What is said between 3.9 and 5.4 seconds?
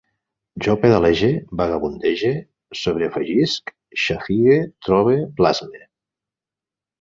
xafigue, trobe,